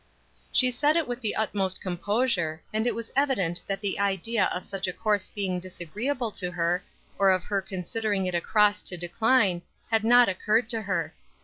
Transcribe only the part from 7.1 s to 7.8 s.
or of her